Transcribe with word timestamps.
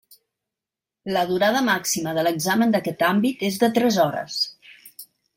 La 1.17 1.25
durada 1.31 1.59
màxima 1.67 2.13
de 2.17 2.23
l'examen 2.27 2.73
d'aquest 2.75 3.03
àmbit 3.09 3.43
és 3.49 3.59
de 3.65 3.69
tres 3.75 3.99
hores. 4.05 4.39